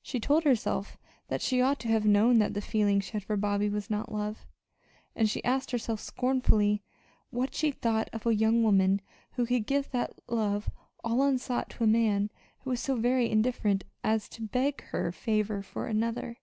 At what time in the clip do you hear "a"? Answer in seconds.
8.26-8.34, 11.84-11.86